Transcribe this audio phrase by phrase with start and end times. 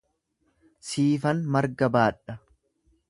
[0.87, 2.39] Siifan marga baadha.